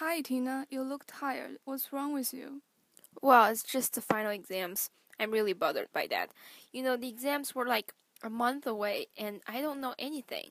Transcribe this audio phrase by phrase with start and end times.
[0.00, 0.66] Hi, Tina.
[0.70, 1.58] You look tired.
[1.64, 2.62] What's wrong with you?
[3.22, 4.90] Well, it's just the final exams.
[5.18, 6.30] I'm really bothered by that.
[6.72, 10.50] You know, the exams were like a month away, and I don't know anything.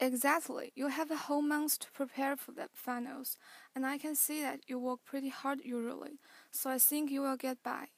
[0.00, 0.72] Exactly.
[0.74, 3.38] You have a whole month to prepare for the finals,
[3.74, 6.18] and I can see that you work pretty hard usually,
[6.50, 7.88] so I think you will get by.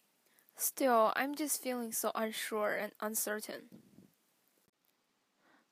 [0.56, 3.70] Still, I'm just feeling so unsure and uncertain.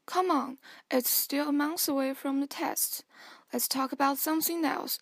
[0.07, 0.59] Come on,
[0.91, 3.05] it's still a month away from the test.
[3.53, 4.99] Let's talk about something else.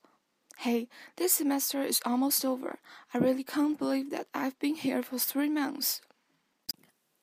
[0.59, 2.81] Hey, this semester is almost over.
[3.15, 6.01] I really can't believe that I've been here for three months.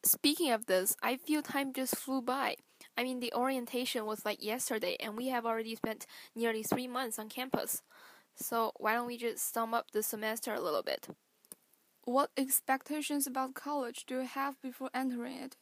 [0.05, 2.55] Speaking of this, I feel time just flew by.
[2.98, 7.20] I mean, the orientation was like yesterday, and we have already spent nearly three months
[7.20, 7.81] on campus.
[8.36, 11.09] So, why don't we just sum up the semester a little bit?
[12.05, 15.58] What expectations about college do you have before entering it?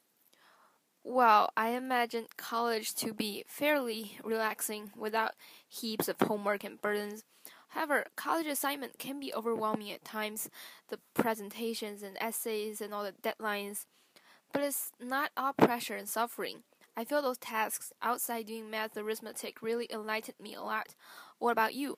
[1.05, 5.35] Well, I imagine college to be fairly relaxing without
[5.67, 7.23] heaps of homework and burdens.
[7.69, 10.49] However, college assignment can be overwhelming at times,
[10.89, 13.85] the presentations and essays and all the deadlines.
[14.53, 16.63] But it's not all pressure and suffering.
[16.97, 20.95] I feel those tasks outside doing math arithmetic really enlightened me a lot.
[21.39, 21.97] What about you?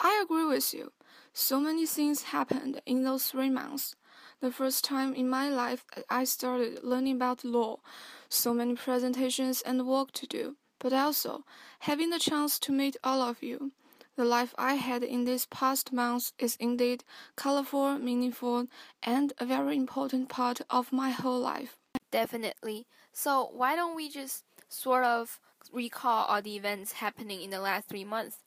[0.00, 0.92] I agree with you.
[1.32, 3.94] So many things happened in those three months.
[4.40, 7.80] The first time in my life I started learning about law,
[8.28, 11.44] so many presentations and work to do, but also
[11.80, 13.72] having the chance to meet all of you.
[14.14, 17.02] The life I had in these past months is indeed
[17.34, 18.66] colorful, meaningful,
[19.02, 21.76] and a very important part of my whole life.
[22.12, 22.86] Definitely.
[23.12, 25.40] So, why don't we just sort of
[25.72, 28.38] recall all the events happening in the last three months?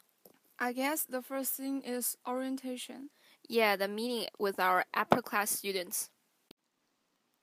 [0.58, 3.10] I guess the first thing is orientation.
[3.50, 6.10] Yeah, the meeting with our upper class students.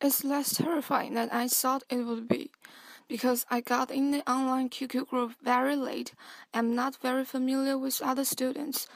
[0.01, 2.51] It's less terrifying than I thought it would be,
[3.09, 6.15] because I got in the online QQ group very late.
[6.55, 8.87] I'm not very familiar with other students,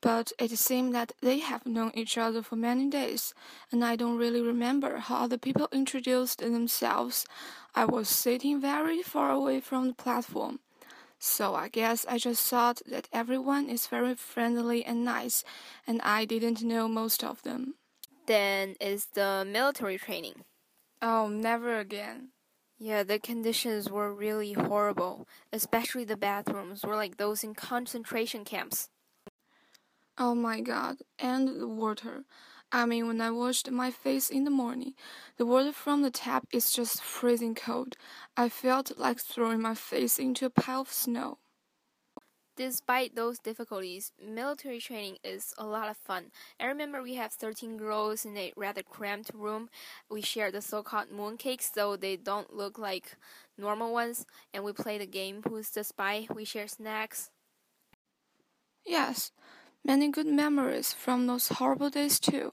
[0.00, 3.34] but it seemed that they have known each other for many days,
[3.70, 7.24] and I don't really remember how other people introduced themselves.
[7.74, 10.58] I was sitting very far away from the platform.
[11.18, 15.44] So I guess I just thought that everyone is very friendly and nice,
[15.86, 17.74] and I didn't know most of them.
[18.26, 20.44] Then is the military training.
[21.02, 22.30] Oh, never again.
[22.78, 28.88] Yeah, the conditions were really horrible, especially the bathrooms were like those in concentration camps.
[30.16, 32.24] Oh my god, and the water.
[32.72, 34.94] I mean, when I washed my face in the morning,
[35.36, 37.96] the water from the tap is just freezing cold.
[38.36, 41.38] I felt like throwing my face into a pile of snow.
[42.56, 46.30] Despite those difficulties, military training is a lot of fun.
[46.60, 49.70] I remember we have 13 girls in a rather cramped room.
[50.10, 53.16] We share the so called mooncakes, though they don't look like
[53.56, 56.26] normal ones, and we play the game Who's the Spy?
[56.34, 57.30] We share snacks.
[58.84, 59.30] Yes,
[59.84, 62.52] many good memories from those horrible days too.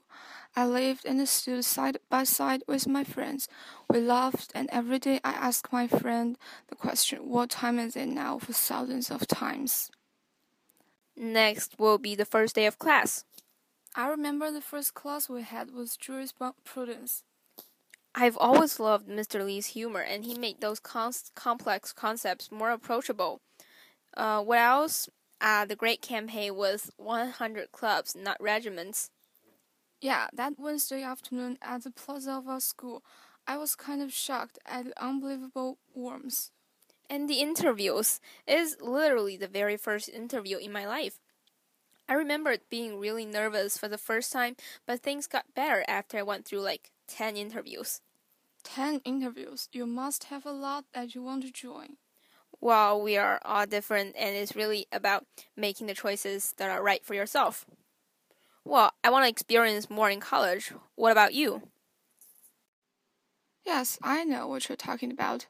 [0.54, 3.48] I lived and stood side by side with my friends.
[3.90, 6.38] We laughed, and every day I asked my friend
[6.68, 8.38] the question, What time is it now?
[8.38, 9.90] for thousands of times.
[11.16, 13.24] Next will be the first day of class.
[13.94, 17.24] I remember the first class we had was jurisprudence.
[18.14, 19.44] I've always loved Mr.
[19.44, 23.40] Lee's humor, and he made those complex concepts more approachable.
[24.16, 25.08] Uh, what else?
[25.40, 29.10] Uh, the great campaign was 100 clubs, not regiments.
[30.00, 33.02] Yeah, that Wednesday afternoon at the plaza of our school,
[33.46, 36.50] I was kind of shocked at the unbelievable warmth.
[37.08, 41.20] And the interviews is literally the very first interview in my life.
[42.08, 46.22] I remember being really nervous for the first time, but things got better after I
[46.22, 48.00] went through like 10 interviews.
[48.64, 49.68] 10 interviews?
[49.72, 51.96] You must have a lot that you want to join.
[52.60, 55.24] Well, we are all different, and it's really about
[55.56, 57.66] making the choices that are right for yourself.
[58.64, 60.72] Well, I want to experience more in college.
[60.96, 61.62] What about you?
[63.66, 65.46] Yes, I know what you're talking about.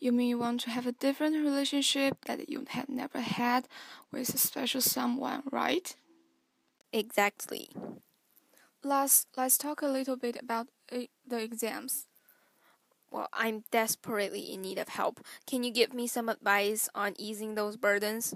[0.00, 3.68] You mean you want to have a different relationship that you had never had
[4.10, 5.94] with a special someone, right?
[6.92, 7.70] Exactly.
[8.82, 12.07] Let's let's talk a little bit about uh, the exams.
[13.10, 15.24] Well, I'm desperately in need of help.
[15.46, 18.34] Can you give me some advice on easing those burdens?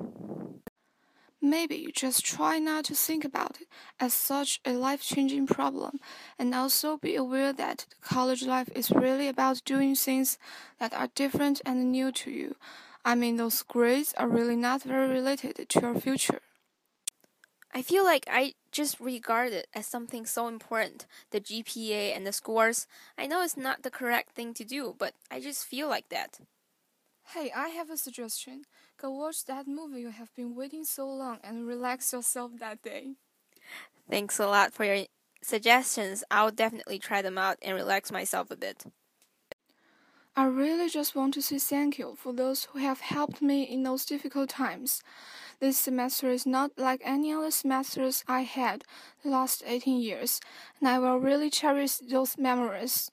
[1.45, 3.67] Maybe just try not to think about it
[3.99, 5.99] as such a life changing problem,
[6.39, 10.39] and also be aware that college life is really about doing things
[10.79, 12.55] that are different and new to you.
[13.05, 16.41] I mean, those grades are really not very related to your future.
[17.75, 22.33] I feel like I just regard it as something so important the GPA and the
[22.33, 22.87] scores.
[23.17, 26.39] I know it's not the correct thing to do, but I just feel like that.
[27.35, 28.65] Hey, I have a suggestion.
[29.01, 33.15] Go watch that movie you have been waiting so long and relax yourself that day.
[34.11, 35.07] Thanks a lot for your
[35.43, 36.25] suggestions.
[36.31, 38.85] I'll definitely try them out and relax myself a bit.
[40.37, 43.83] I really just want to say thank you for those who have helped me in
[43.83, 45.03] those difficult times.
[45.61, 48.85] This semester is not like any other semesters I had
[49.23, 50.41] the last 18 years,
[50.81, 53.11] and I will really cherish those memories.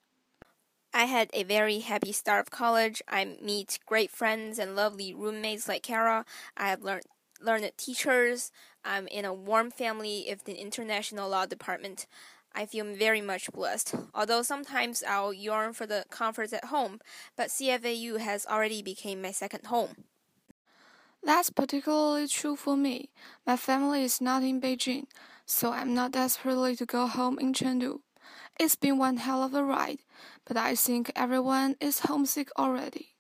[0.94, 3.02] I had a very happy start of college.
[3.08, 6.26] I meet great friends and lovely roommates like Kara.
[6.58, 7.06] I have learned
[7.42, 8.52] learned teachers.
[8.84, 12.08] I'm in a warm family of the international law department.
[12.54, 13.96] I feel very much blessed.
[14.14, 17.00] Although sometimes I'll yearn for the comforts at home,
[17.36, 20.06] but CFAU has already become my second home.
[21.24, 23.10] That's particularly true for me.
[23.46, 25.06] My family is not in Beijing,
[25.46, 28.00] so I'm not desperately to go home in Chengdu.
[28.60, 30.00] It's been one hell of a ride,
[30.46, 33.16] but I think everyone is homesick already.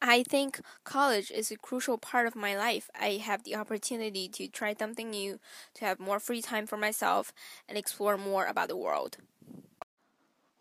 [0.00, 2.88] I think college is a crucial part of my life.
[2.98, 5.40] I have the opportunity to try something new,
[5.74, 7.32] to have more free time for myself,
[7.68, 9.18] and explore more about the world.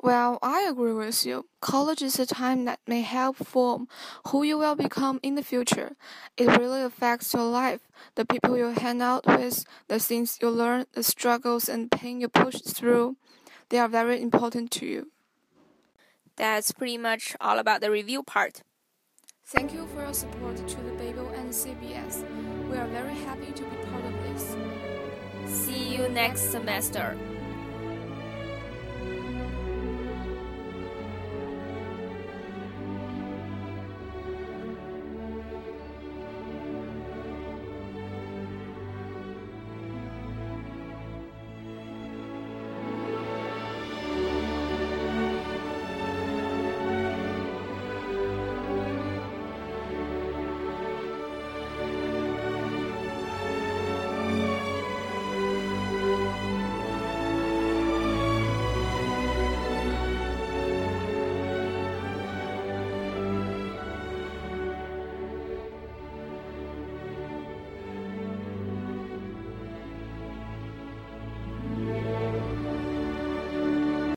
[0.02, 1.48] Well, I agree with you.
[1.60, 3.88] College is a time that may help form
[4.28, 5.96] who you will become in the future.
[6.38, 10.86] It really affects your life, the people you hang out with, the things you learn,
[10.94, 13.18] the struggles and pain you push through.
[13.70, 15.12] They are very important to you.
[16.36, 18.62] That's pretty much all about the review part.
[19.52, 22.22] Thank you for your support to the Babel and CBS.
[22.70, 24.58] We are very happy to be part of this.
[25.46, 27.18] See you next semester.